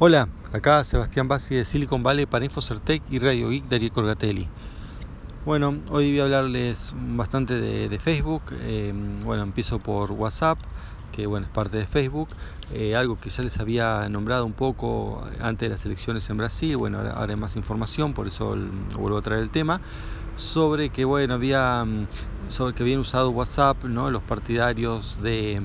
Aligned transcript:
Hola, 0.00 0.28
acá 0.52 0.84
Sebastián 0.84 1.26
Bassi 1.26 1.56
de 1.56 1.64
Silicon 1.64 2.04
Valley 2.04 2.24
para 2.24 2.44
Infocertec 2.44 3.02
y 3.10 3.18
Radio 3.18 3.48
Geek 3.48 3.64
Darío 3.64 3.92
Corgatelli. 3.92 4.46
Bueno, 5.44 5.76
hoy 5.90 6.10
voy 6.10 6.20
a 6.20 6.22
hablarles 6.22 6.94
bastante 7.16 7.60
de, 7.60 7.98
Facebook. 7.98 8.42
Eh, 8.60 8.94
bueno, 9.24 9.42
empiezo 9.42 9.80
por 9.80 10.12
WhatsApp, 10.12 10.56
que 11.10 11.26
bueno, 11.26 11.46
es 11.46 11.52
parte 11.52 11.78
de 11.78 11.88
Facebook. 11.88 12.28
Eh, 12.72 12.94
algo 12.94 13.18
que 13.18 13.28
ya 13.28 13.42
les 13.42 13.58
había 13.58 14.08
nombrado 14.08 14.46
un 14.46 14.52
poco 14.52 15.26
antes 15.40 15.68
de 15.68 15.70
las 15.70 15.84
elecciones 15.84 16.30
en 16.30 16.36
Brasil. 16.36 16.76
Bueno, 16.76 17.00
ahora, 17.00 17.32
hay 17.32 17.36
más 17.36 17.56
información, 17.56 18.14
por 18.14 18.28
eso 18.28 18.56
vuelvo 18.96 19.18
a 19.18 19.22
traer 19.22 19.42
el 19.42 19.50
tema. 19.50 19.80
Sobre 20.36 20.90
que 20.90 21.04
bueno, 21.04 21.34
había 21.34 21.84
sobre 22.46 22.72
que 22.72 22.84
habían 22.84 23.00
usado 23.00 23.30
WhatsApp, 23.30 23.82
¿no? 23.82 24.12
Los 24.12 24.22
partidarios 24.22 25.20
de 25.24 25.60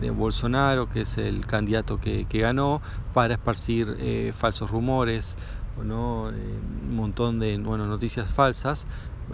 de 0.00 0.10
Bolsonaro, 0.10 0.88
que 0.88 1.02
es 1.02 1.18
el 1.18 1.46
candidato 1.46 1.98
que, 1.98 2.26
ganó, 2.32 2.80
para 3.14 3.34
esparcir 3.34 3.96
eh, 3.98 4.32
falsos 4.34 4.70
rumores, 4.70 5.36
¿no? 5.82 6.30
Eh, 6.30 6.32
un 6.32 6.96
montón 6.96 7.38
de 7.38 7.58
bueno, 7.58 7.86
noticias 7.86 8.28
falsas 8.28 8.86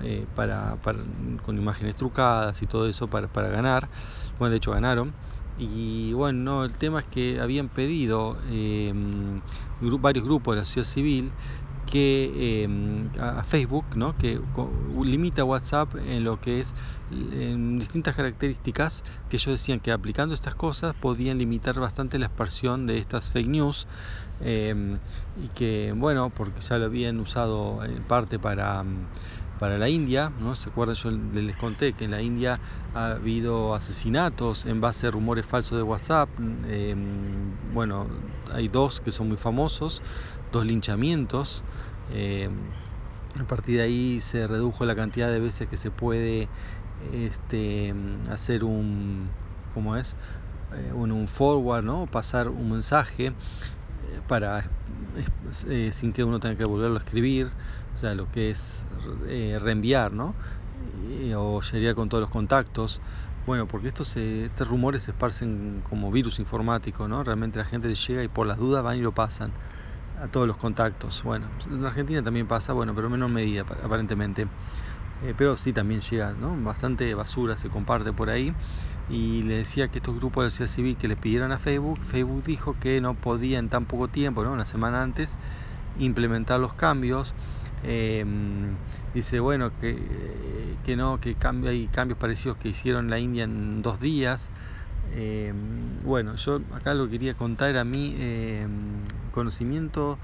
eh, 0.02 0.26
para, 0.34 0.76
con 1.44 1.56
imágenes 1.58 1.96
trucadas 1.96 2.62
y 2.62 2.66
todo 2.66 2.88
eso 2.88 3.08
para, 3.08 3.28
para 3.28 3.48
ganar. 3.48 3.88
Bueno, 4.38 4.52
de 4.52 4.58
hecho 4.58 4.72
ganaron. 4.72 5.12
Y 5.58 6.12
bueno, 6.12 6.38
no, 6.38 6.64
el 6.64 6.76
tema 6.76 7.00
es 7.00 7.06
que 7.06 7.40
habían 7.40 7.68
pedido 7.68 8.36
varios 10.00 10.24
grupos 10.24 10.54
de 10.54 10.60
la 10.60 10.64
sociedad 10.64 10.86
civil 10.86 11.32
que 11.88 12.62
em, 12.64 13.10
a 13.18 13.44
Facebook, 13.44 13.96
¿no? 13.96 14.14
que 14.14 14.38
limita 15.04 15.44
WhatsApp 15.44 15.94
en 15.96 16.22
lo 16.22 16.36
que 16.38 16.60
es 16.60 16.74
en 17.10 17.78
distintas 17.78 18.14
características 18.14 19.02
que 19.28 19.36
ellos 19.36 19.52
decían 19.52 19.80
que 19.80 19.90
aplicando 19.90 20.34
estas 20.34 20.54
cosas 20.54 20.94
podían 20.94 21.38
limitar 21.38 21.80
bastante 21.80 22.18
la 22.18 22.26
expansión 22.26 22.86
de 22.86 22.98
estas 22.98 23.30
fake 23.30 23.48
news 23.48 23.86
em, 24.40 25.00
y 25.34 25.48
que 25.50 25.94
bueno 25.96 26.30
porque 26.30 26.60
ya 26.60 26.76
lo 26.78 26.84
habían 26.86 27.20
usado 27.20 27.82
en 27.84 28.04
parte 28.04 28.38
para 28.38 28.84
para 29.58 29.78
la 29.78 29.88
India, 29.88 30.32
¿no? 30.40 30.54
¿Se 30.54 30.70
acuerdan? 30.70 30.94
Yo 30.96 31.10
les 31.10 31.56
conté 31.56 31.92
que 31.92 32.04
en 32.04 32.12
la 32.12 32.22
India 32.22 32.60
ha 32.94 33.12
habido 33.12 33.74
asesinatos 33.74 34.64
en 34.64 34.80
base 34.80 35.06
a 35.06 35.10
rumores 35.10 35.46
falsos 35.46 35.76
de 35.78 35.82
WhatsApp. 35.82 36.28
Em, 36.68 37.52
bueno, 37.74 38.06
hay 38.52 38.68
dos 38.68 39.00
que 39.00 39.12
son 39.12 39.28
muy 39.28 39.36
famosos, 39.36 40.02
dos 40.52 40.64
linchamientos. 40.64 41.62
Em, 42.12 42.52
a 43.40 43.44
partir 43.44 43.76
de 43.76 43.82
ahí 43.82 44.20
se 44.20 44.46
redujo 44.46 44.84
la 44.84 44.94
cantidad 44.94 45.30
de 45.30 45.40
veces 45.40 45.68
que 45.68 45.76
se 45.76 45.90
puede 45.90 46.48
este, 47.12 47.94
hacer 48.30 48.64
un, 48.64 49.28
¿cómo 49.74 49.96
es? 49.96 50.16
Eh, 50.74 50.92
un, 50.92 51.28
forward, 51.28 51.84
¿no? 51.84 52.06
Pasar 52.06 52.48
un 52.48 52.70
mensaje 52.70 53.32
para 54.26 54.64
eh, 55.68 55.90
sin 55.92 56.12
que 56.12 56.24
uno 56.24 56.40
tenga 56.40 56.56
que 56.56 56.64
volverlo 56.64 56.96
a 56.96 56.98
escribir 56.98 57.50
o 57.94 57.96
sea, 57.98 58.14
lo 58.14 58.30
que 58.30 58.50
es 58.50 58.84
eh, 59.26 59.58
reenviar, 59.60 60.12
¿no? 60.12 60.34
o 61.36 61.60
llegaría 61.60 61.94
con 61.94 62.08
todos 62.08 62.20
los 62.20 62.30
contactos. 62.30 63.00
Bueno, 63.46 63.66
porque 63.66 63.88
estos, 63.88 64.16
estos 64.16 64.68
rumores 64.68 65.02
se 65.02 65.10
esparcen 65.10 65.82
como 65.88 66.12
virus 66.12 66.38
informático, 66.38 67.08
¿no? 67.08 67.24
Realmente 67.24 67.58
la 67.58 67.64
gente 67.64 67.92
llega 67.92 68.22
y 68.22 68.28
por 68.28 68.46
las 68.46 68.58
dudas 68.58 68.84
van 68.84 68.98
y 68.98 69.00
lo 69.00 69.12
pasan 69.12 69.50
a 70.22 70.28
todos 70.28 70.46
los 70.46 70.56
contactos. 70.58 71.22
Bueno, 71.24 71.48
en 71.70 71.84
Argentina 71.84 72.22
también 72.22 72.46
pasa, 72.46 72.72
bueno, 72.72 72.94
pero 72.94 73.12
en 73.12 73.32
medida 73.32 73.62
aparentemente. 73.62 74.46
Eh, 75.24 75.34
pero 75.36 75.56
sí 75.56 75.72
también 75.72 76.00
llega, 76.00 76.32
¿no? 76.32 76.56
Bastante 76.62 77.12
basura 77.14 77.56
se 77.56 77.68
comparte 77.68 78.12
por 78.12 78.30
ahí. 78.30 78.52
Y 79.10 79.42
le 79.42 79.54
decía 79.58 79.88
que 79.88 79.98
estos 79.98 80.16
grupos 80.16 80.42
de 80.42 80.46
la 80.46 80.50
sociedad 80.50 80.70
civil 80.70 80.96
que 80.96 81.08
le 81.08 81.16
pidieron 81.16 81.52
a 81.52 81.58
Facebook, 81.58 81.98
Facebook 82.04 82.44
dijo 82.44 82.76
que 82.78 83.00
no 83.00 83.14
podía 83.14 83.58
en 83.58 83.68
tan 83.68 83.86
poco 83.86 84.08
tiempo, 84.08 84.44
¿no? 84.44 84.52
Una 84.52 84.66
semana 84.66 85.02
antes, 85.02 85.36
implementar 85.98 86.60
los 86.60 86.74
cambios 86.74 87.34
Em, 87.84 88.74
dice, 89.14 89.40
bueno, 89.40 89.70
que, 89.80 89.96
que 90.84 90.96
no, 90.96 91.20
que 91.20 91.34
cambio, 91.34 91.70
hay 91.70 91.86
cambios 91.86 92.18
parecidos 92.18 92.56
que 92.56 92.68
hicieron 92.68 93.10
la 93.10 93.18
India 93.18 93.44
en 93.44 93.82
dos 93.82 94.00
días. 94.00 94.50
Em, 95.14 96.02
bueno, 96.04 96.36
yo 96.36 96.60
acá 96.74 96.94
lo 96.94 97.06
que 97.06 97.12
quería 97.12 97.34
contar 97.34 97.70
era 97.70 97.84
mi 97.84 98.16
em, 98.18 98.70
conocimiento 99.32 100.18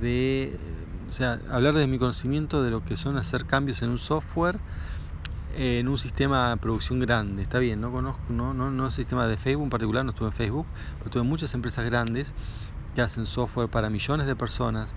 de, 0.00 0.58
o 1.06 1.10
sea, 1.10 1.40
hablar 1.50 1.74
de 1.74 1.86
mi 1.86 1.98
conocimiento 1.98 2.62
de 2.62 2.70
lo 2.70 2.84
que 2.84 2.96
son 2.96 3.16
hacer 3.18 3.44
cambios 3.46 3.82
en 3.82 3.90
un 3.90 3.98
software 3.98 4.58
en 5.56 5.88
un 5.88 5.98
sistema 5.98 6.50
de 6.50 6.56
producción 6.58 7.00
grande. 7.00 7.42
Está 7.42 7.58
bien, 7.58 7.80
no 7.80 7.90
conozco, 7.90 8.20
no, 8.28 8.54
no, 8.54 8.70
no 8.70 8.90
sistema 8.90 9.26
de 9.26 9.36
Facebook 9.36 9.64
en 9.64 9.70
particular, 9.70 10.04
no 10.04 10.10
estuve 10.10 10.28
en 10.28 10.34
Facebook, 10.34 10.66
pero 10.98 11.10
tuve 11.10 11.22
muchas 11.22 11.54
empresas 11.54 11.84
grandes 11.84 12.34
que 12.94 13.02
hacen 13.02 13.26
software 13.26 13.68
para 13.68 13.90
millones 13.90 14.26
de 14.26 14.36
personas 14.36 14.94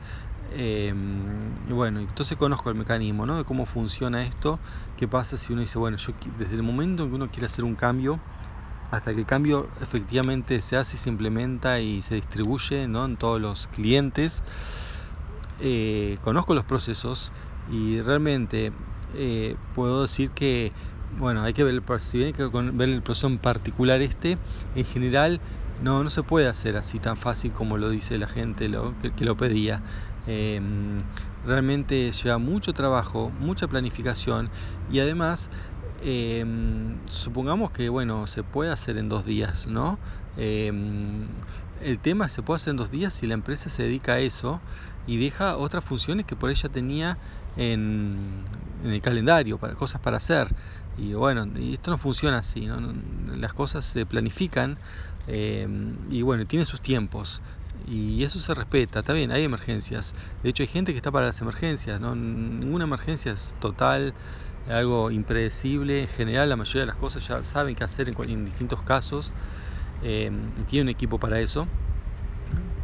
Em, 0.52 1.52
y 1.70 1.74
bueno, 1.74 2.00
entonces 2.00 2.38
conozco 2.38 2.70
el 2.70 2.76
mecanismo, 2.76 3.26
¿no? 3.26 3.38
De 3.38 3.44
cómo 3.44 3.66
funciona 3.66 4.24
esto, 4.24 4.60
qué 4.98 5.08
pasa 5.08 5.38
si 5.38 5.54
uno 5.54 5.62
dice, 5.62 5.78
bueno, 5.78 5.98
yo 5.98 6.14
desde 6.40 6.56
el 6.56 6.64
momento 6.64 7.04
en 7.04 7.10
que 7.10 7.16
uno 7.16 7.30
quiere 7.30 7.46
hacer 7.46 7.66
un 7.66 7.76
cambio, 7.76 8.20
hasta 8.92 9.14
que 9.14 9.20
el 9.20 9.26
cambio 9.28 9.68
efectivamente 9.82 10.62
se 10.62 10.76
hace 10.76 10.98
se 10.98 11.10
implementa 11.10 11.80
y 11.80 12.02
se 12.02 12.16
distribuye 12.16 12.88
¿no? 12.88 13.06
en 13.06 13.18
todos 13.18 13.40
los 13.40 13.68
clientes, 13.68 14.42
eh, 15.60 16.18
conozco 16.24 16.56
los 16.56 16.64
procesos 16.64 17.32
y 17.72 18.02
realmente 18.02 18.72
eh, 19.16 19.56
puedo 19.76 20.04
decir 20.04 20.32
que, 20.32 20.72
bueno, 21.18 21.44
hay 21.44 21.54
que 21.54 21.64
ver 21.64 21.74
el, 21.74 21.82
bien 22.14 22.28
hay 22.28 22.34
que 22.34 22.48
ver 22.48 22.90
el 22.90 23.02
proceso 23.02 23.28
en 23.28 23.38
particular 23.38 24.02
este, 24.02 24.38
en 24.76 24.86
general 24.86 25.40
no, 25.84 26.04
no 26.04 26.10
se 26.10 26.24
puede 26.24 26.48
hacer 26.48 26.76
así 26.78 27.00
tan 27.00 27.18
fácil 27.18 27.52
como 27.52 27.78
lo 27.78 27.90
dice 27.90 28.18
la 28.18 28.28
gente 28.28 28.68
lo, 28.70 28.94
que, 29.00 29.26
lo 29.26 29.38
pedía. 29.38 29.82
Em, 30.28 31.02
realmente 31.46 32.12
lleva 32.12 32.38
mucho 32.38 32.74
trabajo, 32.74 33.32
mucha 33.40 33.68
planificación 33.68 34.50
y 34.92 35.00
además 35.00 35.50
em, 36.04 36.96
supongamos 37.10 37.72
que 37.72 37.90
bueno 37.90 38.28
se 38.28 38.44
puede 38.44 38.72
hacer 38.72 38.98
en 38.98 39.10
dos 39.10 39.26
días, 39.26 39.68
¿no? 39.68 39.98
Em, 40.38 41.26
el 41.82 42.00
tema 42.00 42.30
se 42.30 42.42
puede 42.42 42.58
hacer 42.58 42.72
en 42.72 42.78
dos 42.78 42.92
días 42.92 43.14
si 43.14 43.28
la 43.28 43.34
empresa 43.34 43.70
se 43.70 43.84
dedica 43.84 44.14
a 44.14 44.20
eso 44.20 44.60
y 45.08 45.18
deja 45.18 45.58
otras 45.58 45.84
funciones 45.84 46.26
que 46.26 46.36
por 46.36 46.50
ella 46.50 46.70
tenía 46.70 47.18
en, 47.58 48.44
en 48.84 48.92
el 48.92 49.02
calendario, 49.02 49.58
para 49.58 49.76
cosas 49.76 50.02
para 50.02 50.18
hacer. 50.18 50.48
Y 50.98 51.14
bueno, 51.14 51.48
y 51.58 51.74
esto 51.74 51.92
no 51.92 51.98
funciona 51.98 52.40
así, 52.40 52.66
¿no? 52.66 52.80
las 53.38 53.54
cosas 53.54 53.86
se 53.86 54.06
planifican 54.06 54.78
Em, 55.30 55.96
y 56.10 56.24
bueno, 56.24 56.46
tiene 56.46 56.66
sus 56.66 56.82
tiempos. 56.82 57.42
Y 57.88 58.24
eso 58.24 58.40
se 58.40 58.54
respeta, 58.54 59.00
está 59.00 59.14
bien, 59.14 59.32
hay 59.32 59.44
emergencias. 59.44 60.14
De 60.44 60.50
hecho, 60.50 60.64
hay 60.64 60.68
gente 60.68 60.92
que 60.92 60.98
está 60.98 61.12
para 61.12 61.28
las 61.28 61.42
emergencias, 61.42 62.02
¿no? 62.02 62.16
Ninguna 62.16 62.84
emergencia 62.86 63.32
es 63.32 63.56
total, 63.60 64.14
algo 64.70 65.12
impredecible. 65.12 66.02
En 66.02 66.08
general, 66.08 66.50
la 66.50 66.56
mayoría 66.56 66.82
de 66.82 66.88
las 66.88 66.98
cosas 66.98 67.28
ya 67.28 67.44
saben 67.44 67.76
qué 67.76 67.84
hacer 67.84 68.10
en, 68.10 68.46
distintos 68.46 68.82
casos. 68.84 69.32
Eh, 70.04 70.32
tiene 70.68 70.84
un 70.84 70.90
equipo 70.90 71.18
para 71.18 71.40
eso. 71.40 71.68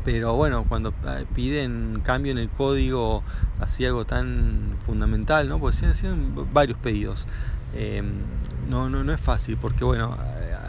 Pero 0.04 0.36
bueno, 0.36 0.66
cuando 0.70 0.94
eh, 1.08 1.26
piden 1.34 2.02
cambio 2.04 2.32
en 2.32 2.38
el 2.38 2.50
código, 2.50 3.24
así 3.60 3.86
algo 3.86 4.06
tan 4.06 4.78
fundamental, 4.86 5.50
¿no? 5.50 5.60
Porque 5.60 5.78
se 5.78 6.14
varios 6.54 6.78
pedidos. 6.78 7.26
Em, 7.76 8.06
no, 8.70 8.90
no, 8.90 9.04
no 9.04 9.14
es 9.14 9.20
fácil, 9.20 9.58
porque 9.58 9.84
bueno, 9.84 10.16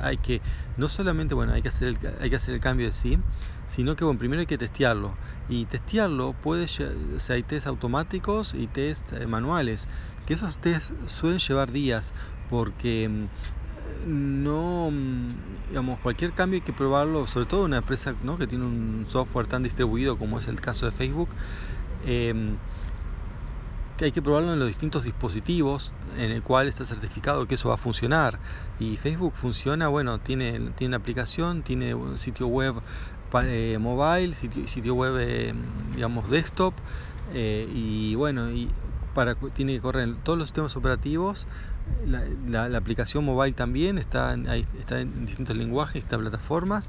hay 0.03 0.19
que, 0.19 0.41
no 0.77 0.89
solamente, 0.89 1.35
bueno, 1.35 1.53
hay 1.53 1.63
que 1.63 1.69
hacer 1.69 1.89
el, 1.89 1.99
hay 2.21 2.31
que 2.31 2.37
hacer 2.37 2.55
el 2.55 2.61
cambio 2.61 2.87
de 2.87 2.93
sí, 2.93 3.19
sino 3.67 3.97
que, 3.97 4.05
bueno, 4.05 4.19
primero 4.19 4.41
hay 4.41 4.47
que 4.47 4.59
testearlo. 4.59 5.15
Y 5.49 5.67
testearlo 5.67 6.35
puede, 6.35 6.67
o 6.67 7.33
hay 7.33 7.43
test 7.43 7.67
automáticos 7.67 8.55
y 8.55 8.67
test 8.69 9.13
eh, 9.13 9.27
manuales, 9.27 9.89
que 10.27 10.35
esos 10.35 10.59
test 10.59 10.93
suelen 11.09 11.39
llevar 11.39 11.71
días, 11.73 12.15
porque 12.49 13.09
mm, 13.09 14.45
no, 14.45 14.91
mm, 14.91 15.69
digamos, 15.69 16.01
cualquier 16.01 16.33
cambio 16.33 16.57
hay 16.59 16.63
que 16.63 16.73
probarlo, 16.73 17.27
sobre 17.27 17.47
todo 17.47 17.65
una 17.65 17.79
empresa 17.79 18.15
¿no? 18.23 18.39
que 18.39 18.47
tiene 18.47 18.65
un 18.67 19.07
software 19.09 19.47
tan 19.47 19.63
distribuido 19.63 20.17
como 20.19 20.39
es 20.39 20.49
el 20.49 20.61
caso 20.61 20.87
de 20.87 20.93
Facebook. 20.93 21.29
Eh, 22.07 22.57
hay 24.05 24.13
que 24.13 24.23
probarlo 24.23 24.53
en 24.53 24.59
los 24.59 24.69
distintos 24.69 25.05
dispositivos 25.05 25.93
en 26.19 26.31
el 26.31 26.43
cual 26.43 26.69
está 26.69 26.85
certificado 26.85 27.47
que 27.47 27.55
eso 27.55 27.69
va 27.69 27.75
a 27.77 27.79
funcionar. 27.79 28.39
Y 28.79 28.97
Facebook 28.97 29.35
funciona, 29.35 29.89
bueno, 29.89 30.19
tiene, 30.19 30.71
tiene 30.77 30.97
aplicación, 30.97 31.63
tiene 31.63 31.95
un 31.95 32.19
sitio 32.19 32.47
web 32.47 32.77
eh, 33.45 33.79
mobile, 33.81 34.35
sitio, 34.35 34.69
sitio 34.69 34.95
web, 34.95 35.17
eh, 35.19 35.55
digamos, 35.95 36.31
desktop, 36.31 36.75
eh, 37.35 37.69
y 37.75 38.15
bueno, 38.15 38.51
y 38.51 38.71
para, 39.15 39.35
tiene 39.35 39.75
que 39.75 39.81
correr 39.81 40.09
en 40.09 40.17
todos 40.17 40.39
los 40.39 40.49
sistemas 40.49 40.77
operativos. 40.77 41.47
La, 42.49 42.69
la, 42.69 42.79
aplicación 42.79 43.25
mobile 43.25 43.55
también 43.55 43.97
está, 43.99 44.37
está 44.79 45.01
en 45.01 45.25
distintos 45.25 45.57
lenguajes, 45.57 46.03
está 46.03 46.19
plataformas. 46.19 46.89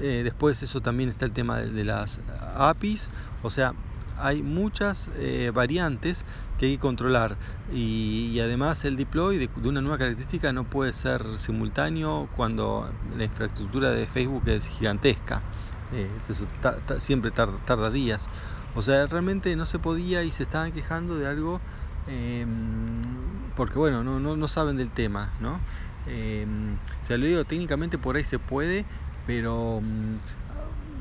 después 0.00 0.62
eso 0.62 0.80
también 0.80 1.08
está 1.08 1.24
el 1.24 1.32
tema 1.32 1.58
de, 1.58 1.70
de 1.70 1.84
las 1.84 2.20
APIs, 2.56 3.10
o 3.42 3.50
sea, 3.50 3.74
hay 4.20 4.42
muchas 4.42 5.10
eh, 5.16 5.50
variantes 5.54 6.24
que 6.56 6.66
hay 6.66 6.72
que 6.72 6.78
controlar 6.78 7.38
y, 7.72 8.38
además 8.40 8.84
el 8.84 8.96
deploy 8.96 9.38
de, 9.38 9.50
una 9.68 9.80
nueva 9.80 9.98
característica 9.98 10.52
no 10.52 10.64
puede 10.64 10.92
ser 10.92 11.38
simultáneo 11.38 12.28
cuando 12.32 12.92
la 13.16 13.24
infraestructura 13.24 13.90
de 13.90 14.06
Facebook 14.06 14.48
es 14.48 14.66
gigantesca. 14.66 15.42
eso 15.90 16.46
siempre 16.98 17.30
tarda, 17.30 17.58
tarda, 17.64 17.90
días. 17.90 18.28
O 18.74 18.82
sea, 18.82 19.06
realmente 19.06 19.54
no 19.56 19.64
se 19.64 19.78
podía 19.78 20.22
y 20.24 20.30
se 20.30 20.44
estaban 20.44 20.72
quejando 20.72 21.16
de 21.18 21.26
algo 21.26 21.60
em, 22.06 23.02
porque, 23.54 23.78
bueno, 23.78 24.04
no, 24.04 24.20
no, 24.20 24.36
no, 24.36 24.48
saben 24.48 24.76
del 24.76 24.90
tema, 24.90 25.32
¿no? 25.40 25.60
Em, 26.06 26.74
o 26.74 27.04
sea, 27.04 27.18
lo 27.18 27.26
digo, 27.26 27.44
técnicamente 27.44 27.98
por 27.98 28.16
ahí 28.16 28.24
se 28.24 28.38
puede, 28.38 28.86
pero 29.26 29.80
mm, 29.82 30.16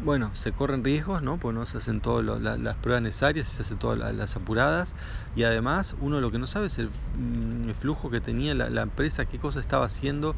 bueno, 0.03 0.31
se 0.33 0.51
corren 0.51 0.83
riesgos, 0.83 1.21
¿no? 1.21 1.37
Pues 1.37 1.53
no 1.55 1.65
se 1.65 1.77
hacen 1.77 2.01
todas 2.01 2.41
las 2.41 2.75
pruebas 2.77 3.01
necesarias, 3.03 3.47
se 3.47 3.61
hacen 3.61 3.77
todas 3.77 4.13
las 4.15 4.35
apuradas 4.35 4.95
y 5.35 5.43
además 5.43 5.95
uno 5.99 6.21
lo 6.21 6.31
que 6.31 6.39
no 6.39 6.47
sabe 6.47 6.67
es 6.67 6.77
el, 6.79 6.89
mm, 6.89 7.71
flujo 7.79 8.09
que 8.09 8.21
tenía 8.21 8.55
la, 8.55 8.81
empresa, 8.81 9.25
qué 9.25 9.39
cosa 9.39 9.59
estaba 9.59 9.85
haciendo, 9.85 10.35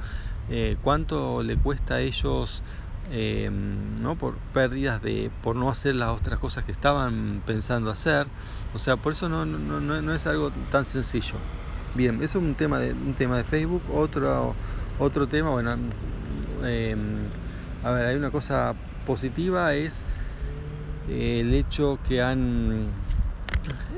eh, 0.49 0.77
cuánto 0.81 1.43
le 1.43 1.57
cuesta 1.57 1.95
a 1.95 2.01
ellos, 2.01 2.63
em, 3.11 4.01
¿no? 4.01 4.15
Por 4.15 4.35
pérdidas 4.53 5.01
de, 5.01 5.31
por 5.43 5.55
no 5.55 5.69
hacer 5.69 5.95
las 5.95 6.09
otras 6.09 6.39
cosas 6.39 6.65
que 6.65 6.71
estaban 6.71 7.41
pensando 7.45 7.91
hacer, 7.91 8.27
o 8.73 8.79
sea, 8.79 8.97
por 8.97 9.13
eso 9.13 9.29
no, 9.29 9.45
no, 9.45 9.79
no, 9.79 10.13
es 10.13 10.27
algo 10.27 10.51
tan 10.71 10.85
sencillo. 10.85 11.35
Bien, 11.93 12.15
eso 12.23 12.39
es 12.39 12.45
un 12.45 12.55
tema 12.55 12.79
de, 12.79 12.93
un 12.93 13.13
tema 13.15 13.37
de 13.37 13.43
Facebook, 13.43 13.83
otro, 13.93 14.55
otro 14.99 15.27
tema, 15.27 15.49
bueno, 15.51 15.75
em, 16.63 17.27
a 17.83 17.91
ver, 17.91 18.05
hay 18.05 18.15
una 18.15 18.31
cosa 18.31 18.75
positiva 19.05 19.73
es 19.73 20.05
eh, 21.07 21.39
el 21.41 21.53
hecho 21.53 21.99
que 22.03 22.21
han, 22.21 22.93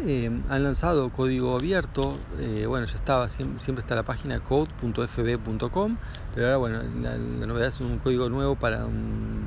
eh, 0.06 0.30
han 0.48 0.64
lanzado 0.64 1.10
código 1.10 1.56
abierto. 1.56 2.18
Eh, 2.40 2.66
bueno, 2.66 2.86
ya 2.86 2.96
estaba, 2.96 3.28
siempre, 3.30 3.80
está 3.80 3.96
la 3.96 4.04
página 4.04 4.40
code.fb.com, 4.40 5.98
pero 6.34 6.46
ahora, 6.46 6.58
bueno, 6.58 6.84
la, 7.02 7.18
novedad 7.18 7.70
es 7.70 7.82
un 7.82 8.00
código 8.00 8.30
nuevo 8.30 8.56
para, 8.56 8.88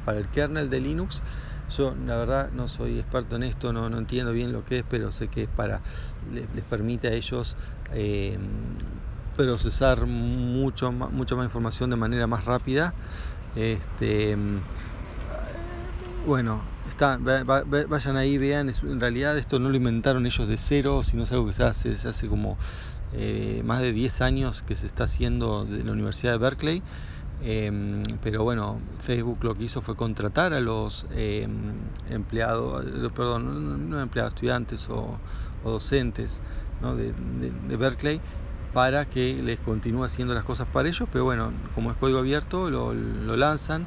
para 0.05 0.19
el 0.19 0.29
kernel 0.29 0.69
de 0.69 0.81
Linux. 0.81 1.23
Yo, 1.69 1.95
la 2.07 2.17
verdad, 2.17 2.51
no 2.53 2.69
soy 2.69 2.99
experto 3.01 3.37
en 3.37 3.43
esto, 3.43 3.73
no, 3.73 3.87
entiendo 3.99 4.33
bien 4.33 4.53
lo 4.53 4.65
que 4.65 4.79
es, 4.79 4.85
pero 4.89 5.11
sé 5.11 5.29
que 5.29 5.45
es 5.45 5.49
para, 5.49 5.83
les, 6.31 6.65
permite 6.65 7.09
a 7.09 7.13
ellos 7.13 7.57
procesar 9.37 10.07
mucho, 10.07 10.91
mucha 10.93 11.37
más 11.37 11.45
información 11.45 11.91
de 11.91 11.97
manera 11.97 12.27
más 12.27 12.45
rápida. 12.45 12.95
Este, 13.57 14.37
bueno, 16.27 16.61
está, 16.89 17.19
vayan 17.19 18.17
ahí, 18.17 18.37
vean, 18.37 18.69
en 18.69 19.01
realidad 19.01 19.39
esto 19.39 19.59
no 19.59 19.71
lo 19.71 19.77
inventaron 19.77 20.27
ellos 20.27 20.47
de 20.49 20.59
cero, 20.59 21.03
sino 21.03 21.23
es 21.23 21.33
algo 21.33 21.47
que 21.47 21.53
se 21.53 21.63
hace, 21.63 21.93
hace 22.09 22.29
como 22.29 22.59
eh, 23.13 23.63
más 23.65 23.81
de 23.81 23.93
10 23.93 24.21
años 24.21 24.63
que 24.63 24.75
se 24.75 24.87
está 24.87 25.05
haciendo 25.05 25.65
de 25.65 25.85
la 25.85 25.93
Universidad 25.93 26.33
de 26.33 26.39
Berkeley. 26.39 26.83
Em, 27.43 28.03
pero 28.23 28.45
bueno, 28.45 28.81
Facebook 29.01 29.45
lo 29.45 29.55
que 29.55 29.65
hizo 29.65 29.83
fue 29.83 29.95
contratar 29.95 30.55
a 30.55 30.61
los 30.61 31.07
em, 31.15 31.75
empleados, 32.11 32.85
eh, 32.85 33.11
perdón, 33.15 33.91
no 33.91 34.01
empleados, 34.01 34.35
estudiantes 34.35 34.89
o, 34.89 35.19
docentes 35.65 36.41
de, 36.97 37.77
Berkeley 37.77 38.21
para 38.77 39.07
que 39.07 39.41
les 39.43 39.59
continúe 39.59 40.05
haciendo 40.05 40.35
las 40.35 40.45
cosas 40.45 40.69
para 40.69 40.87
ellos, 40.87 41.09
pero 41.11 41.25
bueno, 41.25 41.51
como 41.75 41.91
es 41.91 41.97
código 41.97 42.19
abierto, 42.19 42.69
lo, 42.69 42.93
lo 42.93 43.35
lanzan 43.35 43.87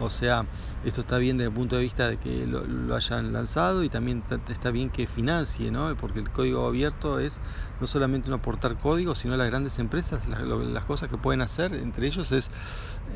o 0.00 0.10
sea, 0.10 0.46
esto 0.84 1.00
está 1.00 1.18
bien 1.18 1.38
desde 1.38 1.48
el 1.48 1.54
punto 1.54 1.76
de 1.76 1.82
vista 1.82 2.08
de 2.08 2.18
que 2.18 2.46
lo, 2.46 2.94
hayan 2.94 3.32
lanzado 3.32 3.82
y 3.82 3.88
también 3.88 4.22
está 4.48 4.70
bien 4.70 4.90
que 4.90 5.08
financie, 5.08 5.72
¿no? 5.72 5.94
Porque 5.96 6.20
el 6.20 6.30
código 6.30 6.66
abierto 6.66 7.18
es 7.18 7.40
no 7.80 7.86
solamente 7.88 8.28
no 8.30 8.36
aportar 8.36 8.76
código, 8.76 9.16
sino 9.16 9.36
las 9.36 9.48
grandes 9.48 9.78
empresas, 9.80 10.28
las, 10.28 10.84
cosas 10.84 11.08
que 11.08 11.16
pueden 11.16 11.40
hacer, 11.40 11.74
entre 11.74 12.06
ellos 12.06 12.30
es, 12.30 12.50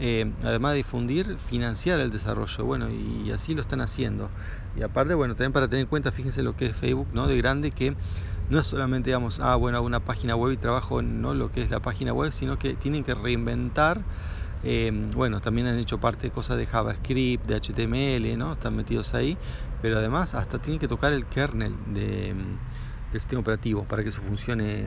eh, 0.00 0.32
además 0.42 0.72
de 0.72 0.78
difundir, 0.78 1.38
financiar 1.38 2.00
el 2.00 2.10
desarrollo. 2.10 2.64
Bueno, 2.64 2.88
y 2.90 3.30
así 3.30 3.54
lo 3.54 3.60
están 3.60 3.80
haciendo. 3.80 4.28
Y 4.76 4.82
aparte, 4.82 5.14
bueno, 5.14 5.34
también 5.34 5.52
para 5.52 5.68
tener 5.68 5.82
en 5.82 5.88
cuenta, 5.88 6.10
fíjense 6.10 6.42
lo 6.42 6.56
que 6.56 6.66
es 6.66 6.76
Facebook, 6.76 7.08
¿no? 7.12 7.28
De 7.28 7.36
grande 7.36 7.70
que 7.70 7.94
no 8.52 8.60
es 8.60 8.66
solamente, 8.66 9.10
digamos, 9.10 9.40
ah, 9.40 9.56
bueno, 9.56 9.78
hago 9.78 9.86
una 9.86 10.00
página 10.00 10.36
web 10.36 10.52
y 10.52 10.56
trabajo 10.56 11.02
¿no? 11.02 11.34
lo 11.34 11.50
que 11.50 11.62
es 11.62 11.70
la 11.70 11.80
página 11.80 12.12
web, 12.12 12.30
sino 12.30 12.58
que 12.58 12.74
tienen 12.74 13.02
que 13.02 13.14
reinventar 13.14 14.04
Em, 14.64 15.10
bueno, 15.10 15.40
también 15.40 15.66
han 15.66 15.78
hecho 15.78 15.98
parte 15.98 16.28
de 16.28 16.30
cosas 16.30 16.56
de 16.56 16.66
JavaScript, 16.66 17.46
de 17.46 17.56
HTML, 17.56 18.36
¿no? 18.38 18.52
Están 18.52 18.76
metidos 18.76 19.12
ahí, 19.14 19.36
pero 19.80 19.98
además 19.98 20.34
hasta 20.34 20.58
tienen 20.58 20.78
que 20.78 20.86
tocar 20.86 21.12
el 21.12 21.26
kernel 21.26 21.74
de, 21.88 22.32
del 23.12 23.20
sistema 23.20 23.40
operativo 23.40 23.84
para 23.84 24.04
que 24.04 24.10
eso 24.10 24.22
funcione 24.22 24.84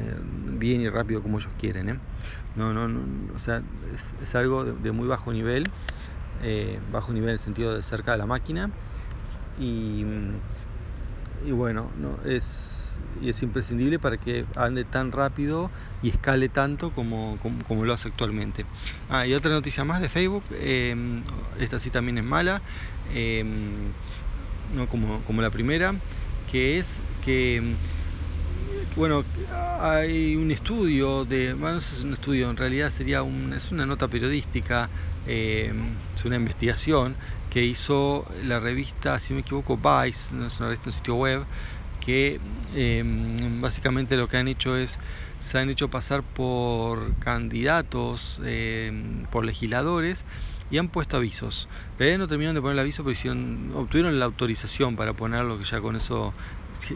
bien 0.57 0.79
y 0.79 0.87
rápido 0.87 1.21
como 1.21 1.39
ellos 1.39 1.51
quieren, 1.59 1.89
¿eh? 1.89 1.99
No, 2.55 2.73
no, 2.73 2.87
no, 2.87 3.01
o 3.35 3.39
sea, 3.39 3.61
es, 4.23 4.35
algo 4.35 4.63
de, 4.63 4.91
muy 4.93 5.07
bajo 5.09 5.33
nivel, 5.33 5.67
eh, 6.41 6.79
bajo 6.93 7.11
nivel 7.11 7.29
en 7.29 7.33
el 7.33 7.39
sentido 7.39 7.75
de 7.75 7.83
cerca 7.83 8.13
de 8.13 8.17
la 8.17 8.25
máquina 8.25 8.69
y, 9.59 10.05
y 11.45 11.51
bueno, 11.51 11.89
no 11.99 12.17
es 12.29 12.84
y 13.21 13.29
es 13.29 13.41
imprescindible 13.43 13.99
para 13.99 14.17
que 14.17 14.45
ande 14.55 14.85
tan 14.85 15.11
rápido 15.11 15.71
y 16.01 16.09
escale 16.09 16.49
tanto 16.49 16.91
como, 16.91 17.37
como, 17.67 17.85
lo 17.85 17.93
hace 17.93 18.09
actualmente. 18.09 18.65
Ah, 19.09 19.25
y 19.25 19.33
otra 19.33 19.51
noticia 19.51 19.83
más 19.83 20.01
de 20.01 20.09
Facebook, 20.09 20.43
em, 20.51 21.23
esta 21.59 21.79
sí 21.79 21.89
también 21.89 22.17
es 22.17 22.23
mala, 22.23 22.61
em, 23.13 23.91
no 24.75 24.87
como, 24.87 25.21
como 25.23 25.41
la 25.41 25.49
primera, 25.49 25.95
que 26.51 26.79
es 26.79 27.01
que 27.23 27.75
bueno, 28.95 29.25
hay 29.81 30.37
un 30.37 30.51
estudio 30.51 31.25
de, 31.25 31.53
bueno, 31.53 31.73
no 31.73 31.77
es 31.79 32.01
un 32.01 32.13
estudio, 32.13 32.49
en 32.49 32.55
realidad 32.55 32.89
sería 32.89 33.23
un, 33.23 33.51
es 33.51 33.71
una 33.73 33.85
nota 33.85 34.07
periodística, 34.07 34.89
em, 35.27 35.95
es 36.15 36.23
una 36.23 36.37
investigación 36.37 37.17
que 37.49 37.63
hizo 37.63 38.25
la 38.43 38.59
revista, 38.61 39.19
si 39.19 39.33
no 39.33 39.35
me 39.35 39.41
equivoco, 39.41 39.75
Vice, 39.75 40.33
no 40.33 40.47
es 40.47 40.59
una 40.59 40.69
revista, 40.69 40.89
un 40.89 40.93
sitio 40.93 41.15
web, 41.15 41.45
que 42.05 42.39
em, 42.75 43.61
básicamente 43.61 44.15
lo 44.15 44.27
que 44.27 44.37
han 44.37 44.47
hecho 44.47 44.77
es, 44.77 44.99
se 45.39 45.57
han 45.57 45.69
hecho 45.69 45.89
pasar 45.89 46.23
por 46.23 47.15
candidatos, 47.15 48.39
em, 48.45 49.25
por 49.31 49.43
legisladores 49.45 50.25
y 50.69 50.77
han 50.77 50.89
puesto 50.89 51.17
avisos. 51.17 51.67
No 51.99 52.27
terminaron 52.27 52.55
de 52.55 52.61
poner 52.61 52.73
el 52.73 52.79
aviso, 52.79 53.03
pero 53.03 53.79
obtuvieron 53.79 54.19
la 54.19 54.25
autorización 54.25 54.95
para 54.95 55.13
ponerlo, 55.13 55.57
que 55.57 55.63
ya 55.63 55.81
con 55.81 55.95
eso 55.95 56.33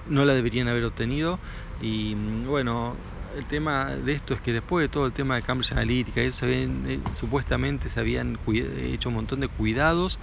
no 0.07 0.25
la 0.25 0.33
deberían 0.33 0.67
haber 0.67 0.85
obtenido. 0.85 1.39
Y 1.81 2.13
bueno, 2.45 2.95
el 3.37 3.45
tema 3.45 3.85
de 3.85 4.13
esto 4.13 4.33
es 4.33 4.41
que 4.41 4.53
después 4.53 4.83
de 4.83 4.89
todo 4.89 5.05
el 5.05 5.13
tema 5.13 5.35
de 5.35 5.41
Cambridge 5.41 5.71
Analytica, 5.71 6.21
ellos 6.21 6.35
se 6.35 6.63
eh, 6.63 6.99
supuestamente 7.13 7.89
se 7.89 7.99
habían 7.99 8.37
hecho 8.47 9.09
un 9.09 9.15
montón 9.15 9.39
de 9.39 9.47
cuidados 9.47 10.19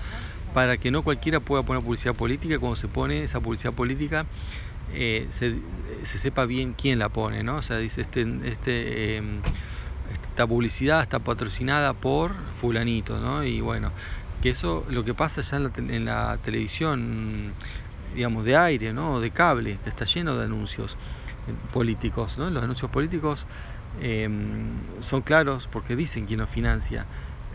para 0.56 0.78
que 0.78 0.90
no 0.90 1.02
cualquiera 1.02 1.38
pueda 1.38 1.62
poner 1.64 1.82
publicidad 1.82 2.14
política. 2.14 2.58
Cuando 2.58 2.76
se 2.76 2.88
pone 2.88 3.24
esa 3.24 3.40
publicidad 3.40 3.74
política, 3.74 4.24
eh, 4.94 5.26
se, 5.28 5.60
sepa 6.02 6.46
bien 6.46 6.72
quién 6.72 6.98
la 6.98 7.10
pone, 7.10 7.42
¿no? 7.42 7.56
O 7.56 7.62
sea, 7.62 7.76
dice, 7.76 8.00
este, 8.00 8.26
este, 8.46 9.16
em, 9.18 9.42
esta 10.30 10.46
publicidad 10.46 11.02
está 11.02 11.18
patrocinada 11.18 11.92
por 11.92 12.32
fulanito, 12.58 13.20
¿no? 13.20 13.44
Y 13.44 13.60
bueno, 13.60 13.92
que 14.40 14.48
eso 14.48 14.82
lo 14.88 15.04
que 15.04 15.12
pasa 15.12 15.42
ya 15.42 15.58
en 15.58 16.06
la, 16.06 16.38
televisión, 16.38 17.52
digamos, 18.14 18.46
de 18.46 18.56
aire, 18.56 18.94
¿no? 18.94 19.20
De 19.20 19.32
cable, 19.32 19.78
que 19.84 19.90
está 19.90 20.06
lleno 20.06 20.36
de 20.36 20.44
anuncios 20.46 20.96
eh, 21.48 21.52
políticos, 21.70 22.38
¿no? 22.38 22.48
Los 22.48 22.64
anuncios 22.64 22.90
políticos 22.90 23.46
em, 24.00 24.70
son 25.00 25.20
claros 25.20 25.68
porque 25.70 25.96
dicen 25.96 26.24
quién 26.24 26.40
los 26.40 26.48
financia. 26.48 27.04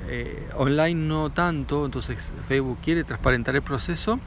Eh, 0.08 0.50
online 0.55 0.96
no 1.08 1.29
tanto, 1.29 1.86
entonces 1.86 2.31
Facebook 2.48 2.79
quiere 2.84 3.03
transparentar 3.03 3.55
el 3.55 3.62
proceso, 3.62 4.20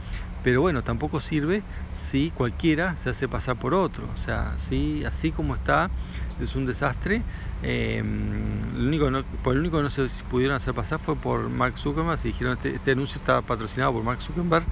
pero 0.42 0.60
bueno, 0.60 0.82
tampoco 0.82 1.20
sirve 1.20 1.62
si 1.94 2.30
cualquiera 2.30 2.96
se 2.96 3.10
hace 3.10 3.28
pasar 3.28 3.56
por 3.56 3.74
otro. 3.74 4.08
O 4.14 4.16
sea, 4.18 4.54
si, 4.58 5.04
así 5.04 5.32
como 5.32 5.54
está, 5.54 5.90
es 6.40 6.54
un 6.54 6.66
desastre. 6.66 7.22
Em, 7.62 8.60
lo 8.74 8.88
único 8.88 9.10
no, 9.10 9.24
por 9.42 9.54
el 9.54 9.60
único 9.60 9.78
que 9.78 9.82
no 9.84 9.90
se 9.90 10.06
pudieron 10.28 10.56
hacer 10.56 10.74
pasar 10.74 11.00
fue 11.00 11.16
por 11.16 11.48
Mark 11.48 11.78
Zuckerberg. 11.78 12.18
Si 12.18 12.28
dijeron 12.28 12.54
este, 12.54 12.74
este 12.74 12.92
anuncio 12.92 13.18
está 13.18 13.42
patrocinado 13.42 13.92
por 13.92 14.02
Mark 14.02 14.20
Zuckerberg, 14.20 14.64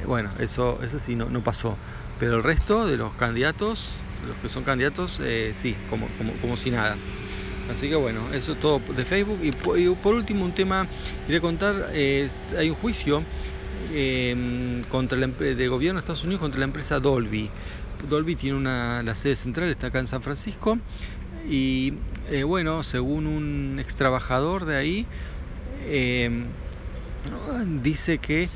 eh, 0.00 0.06
bueno, 0.06 0.30
eso, 0.38 0.78
eso 0.82 0.98
sí 0.98 1.16
no, 1.16 1.26
no 1.26 1.42
pasó. 1.42 1.76
Pero 2.18 2.36
el 2.36 2.42
resto 2.42 2.86
de 2.86 2.96
los 2.96 3.12
candidatos, 3.14 3.94
los 4.26 4.36
que 4.38 4.48
son 4.48 4.64
candidatos, 4.64 5.20
eh, 5.20 5.52
sí, 5.54 5.76
como, 5.88 6.08
como, 6.18 6.32
como 6.34 6.56
si 6.56 6.70
nada. 6.70 6.98
Así 7.70 7.88
que 7.88 7.96
bueno, 7.96 8.32
eso 8.32 8.52
es 8.52 8.60
todo 8.60 8.80
de 8.96 9.04
Facebook. 9.04 9.38
Y, 9.42 9.52
por 9.52 10.14
último, 10.14 10.44
un 10.44 10.54
tema, 10.54 10.86
quería 11.26 11.40
contar, 11.40 11.90
hay 11.92 12.70
un 12.70 12.76
juicio 12.76 13.22
eh, 13.92 14.82
contra 14.90 15.18
el 15.18 15.56
de 15.56 15.68
gobierno 15.68 16.00
de 16.00 16.04
Estados 16.04 16.24
Unidos 16.24 16.40
contra 16.40 16.58
la 16.58 16.64
empresa 16.64 17.00
Dolby. 17.00 17.50
Dolby 18.08 18.36
tiene 18.36 18.56
una, 18.56 19.02
la 19.02 19.14
sede 19.14 19.36
central, 19.36 19.70
está 19.70 19.88
acá 19.88 19.98
en 19.98 20.06
San 20.06 20.22
Francisco. 20.22 20.78
Y 21.48 21.94
eh, 22.30 22.44
bueno, 22.44 22.82
según 22.82 23.26
un 23.26 23.78
ex 23.78 23.96
trabajador 23.96 24.64
de 24.66 24.76
ahí, 24.76 25.06
em, 25.86 26.44
dice 27.82 28.18
que 28.18 28.48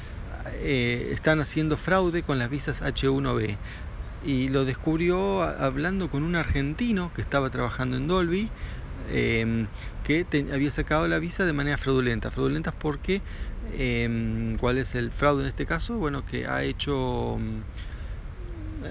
eh, 0.61 1.11
están 1.13 1.41
haciendo 1.41 1.77
fraude 1.77 2.23
con 2.23 2.39
las 2.39 2.51
visas 2.51 2.83
H1B. 2.83 3.57
Y 4.25 4.49
lo 4.49 4.65
descubrió 4.65 5.43
hablando 5.43 6.09
con 6.09 6.23
un 6.23 6.37
argentino 6.37 7.11
que 7.15 7.23
estaba 7.23 7.51
trabajando 7.51 7.97
en 7.97 8.07
Dolby 8.07 8.51
em, 9.11 9.67
que 10.05 10.27
había 10.53 10.71
sacado 10.71 11.07
la 11.09 11.19
visa 11.19 11.45
de 11.45 11.53
manera 11.53 11.77
fraudulenta. 11.79 12.31
Fraudulentas 12.31 12.75
porque, 12.75 13.23
em, 13.79 14.57
¿cuál 14.59 14.79
es 14.79 14.95
el 14.95 15.11
fraude 15.11 15.43
en 15.43 15.49
este 15.49 15.67
caso? 15.67 15.99
Bueno, 15.99 16.25
que 16.25 16.47
ha 16.47 16.63
hecho 16.65 17.39
mm, 17.41 17.61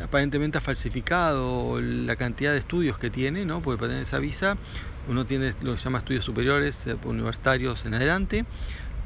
aparentemente 0.04 0.58
ha 0.58 0.62
falsificado 0.62 1.82
la 1.82 2.16
cantidad 2.16 2.54
de 2.54 2.60
estudios 2.60 2.98
que 2.98 3.10
tiene, 3.10 3.46
¿no? 3.46 3.62
Porque 3.62 3.78
para 3.78 3.90
tener 3.90 4.04
esa 4.04 4.20
visa 4.20 4.58
uno 5.08 5.26
tiene 5.26 5.54
lo 5.62 5.74
que 5.74 5.78
se 5.78 5.86
llama 5.86 5.98
estudios 5.98 6.24
superiores, 6.26 6.86
eh, 6.88 6.96
universitarios 7.04 7.86
en 7.86 7.94
adelante, 7.96 8.46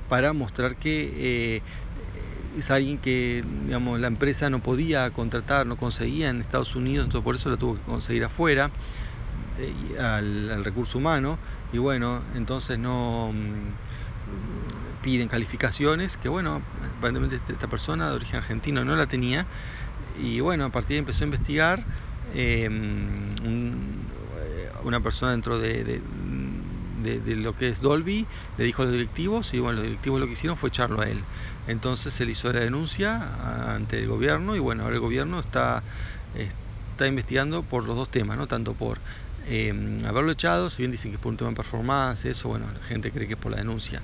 para 0.10 0.34
mostrar 0.34 0.76
que 0.76 1.14
eh, 1.16 1.62
es 2.58 2.70
alguien 2.72 2.98
que 2.98 3.44
digamos, 3.66 4.00
la 4.00 4.08
empresa 4.08 4.50
no 4.50 4.60
podía 4.60 5.10
contratar, 5.12 5.66
no 5.66 5.78
conseguía 5.78 6.30
en 6.30 6.42
Estados 6.42 6.76
Unidos, 6.76 7.06
entonces 7.06 7.24
por 7.24 7.36
eso 7.36 7.50
la 7.50 7.58
tuvo 7.58 7.76
que 7.76 7.82
conseguir 7.82 8.24
afuera, 8.24 8.72
eh, 9.60 10.00
al, 10.00 10.64
recurso 10.64 10.98
humano, 10.98 11.38
y 11.74 11.78
bueno, 11.78 12.22
entonces 12.36 12.80
no 12.80 13.32
mm, 13.34 15.04
piden 15.04 15.28
calificaciones, 15.28 16.18
que 16.18 16.30
bueno, 16.30 16.62
aparentemente 16.98 17.38
este, 17.38 17.54
esta 17.54 17.68
persona 17.68 18.10
de 18.10 18.16
origen 18.16 18.38
argentino 18.38 18.84
no 18.86 18.96
la 18.96 19.08
tenía, 19.08 19.46
y 20.22 20.40
bueno, 20.40 20.66
a 20.66 20.70
partir 20.70 20.90
de 20.90 20.96
ahí 20.96 21.00
empezó 21.00 21.24
a 21.24 21.26
investigar, 21.26 21.84
em, 22.34 23.36
una 24.84 25.00
persona 25.00 25.32
dentro 25.32 25.58
de 25.58 26.00
de, 27.14 27.36
lo 27.36 27.56
que 27.56 27.70
es 27.70 27.82
Dolby, 27.82 28.26
le 28.58 28.64
dijo 28.64 28.82
a 28.82 28.86
los 28.86 28.94
directivos 28.94 29.54
y 29.54 29.60
bueno, 29.60 29.76
los 29.76 29.84
directivos 29.84 30.20
lo 30.20 30.28
que 30.28 30.34
hicieron 30.34 30.58
fue 30.58 30.70
echarlo 30.70 31.02
a 31.02 31.06
él. 31.06 31.20
Entonces 31.68 32.14
se 32.14 32.26
le 32.26 32.32
hizo 32.32 32.52
la 32.52 32.62
denuncia 32.62 33.74
ante 33.74 34.00
el 34.00 34.08
gobierno 34.08 34.56
y 34.56 34.60
bueno, 34.60 34.84
ahora 34.84 34.96
el 34.96 35.02
gobierno 35.02 35.40
está, 35.40 35.84
está 36.92 37.08
investigando 37.08 37.64
por 37.64 37.84
los 37.86 37.96
dos 37.96 38.10
temas, 38.10 38.38
¿no? 38.38 38.48
Tanto 38.48 38.74
por 38.74 39.00
eh, 39.48 40.02
haberlo 40.06 40.32
echado, 40.32 40.70
si 40.70 40.82
bien 40.82 40.92
dicen 40.92 41.12
que 41.12 41.18
es 41.18 41.22
por 41.22 41.32
un 41.32 41.38
tema 41.38 41.52
de 41.52 41.56
performance, 41.56 42.26
eso, 42.26 42.50
bueno, 42.50 42.66
la 42.72 42.82
gente 42.82 43.12
cree 43.12 43.28
que 43.28 43.34
es 43.34 43.40
por 43.40 43.52
la 43.52 43.58
denuncia. 43.58 44.02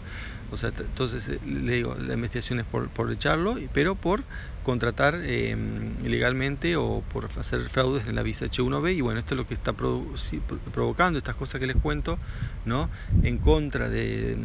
O 0.51 0.57
sea, 0.57 0.71
entonces 0.77 1.27
eh, 1.29 1.39
le 1.45 1.75
digo, 1.75 1.95
la 1.95 2.13
investigación 2.13 2.59
es 2.59 2.65
por, 2.65 2.89
por 2.89 3.11
echarlo, 3.11 3.55
pero 3.73 3.95
por 3.95 4.23
contratar 4.63 5.19
eh, 5.23 5.55
ilegalmente 6.03 6.75
o 6.75 7.03
por 7.11 7.27
hacer 7.39 7.69
fraudes 7.69 8.07
en 8.07 8.15
la 8.15 8.21
visa 8.21 8.45
H1B. 8.45 8.95
Y 8.95 9.01
bueno, 9.01 9.19
esto 9.19 9.33
es 9.33 9.37
lo 9.39 9.47
que 9.47 9.55
está 9.55 9.73
provocando 9.73 11.17
estas 11.17 11.35
cosas 11.35 11.59
que 11.59 11.67
les 11.67 11.77
cuento, 11.77 12.19
¿no? 12.65 12.89
En 13.23 13.39
contra 13.39 13.89
de, 13.89 14.37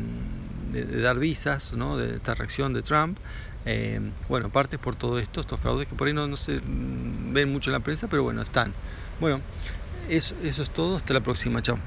dar 1.02 1.18
visas, 1.18 1.74
¿no? 1.74 1.98
De 1.98 2.16
esta 2.16 2.34
reacción 2.34 2.72
de 2.72 2.82
Trump. 2.82 3.18
bueno, 4.28 4.48
parte 4.48 4.78
por 4.78 4.96
todo 4.96 5.18
esto, 5.18 5.40
estos 5.42 5.60
fraudes 5.60 5.88
que 5.88 5.94
por 5.94 6.06
ahí 6.06 6.14
no 6.14 6.36
se 6.36 6.60
ven 6.62 7.52
mucho 7.52 7.68
en 7.68 7.72
la 7.72 7.80
prensa, 7.80 8.06
pero 8.08 8.22
bueno, 8.22 8.40
están. 8.40 8.72
Bueno, 9.20 9.40
eso, 10.08 10.36
eso 10.38 10.62
es 10.62 10.70
todo. 10.72 10.96
Hasta 10.96 11.14
la 11.14 11.22
próxima. 11.22 11.62
Chao. 11.62 11.82